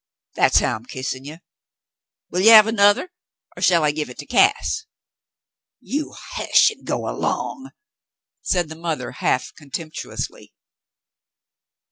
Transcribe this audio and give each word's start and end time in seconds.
That's 0.33 0.61
how 0.61 0.77
I'm 0.77 0.85
kissin' 0.85 1.25
you. 1.25 1.37
Will 2.31 2.39
you 2.41 2.49
have 2.49 2.65
anothah, 2.65 3.09
or 3.55 3.61
shall 3.61 3.83
I 3.83 3.91
give 3.91 4.07
hit 4.07 4.17
to 4.17 4.25
Cass?" 4.25 4.87
"You 5.79 6.15
hush 6.17 6.71
an* 6.71 6.83
go 6.85 7.01
'long," 7.01 7.69
said 8.41 8.69
the 8.69 8.75
mother, 8.75 9.11
half 9.11 9.53
con 9.53 9.69
temptuously. 9.69 10.53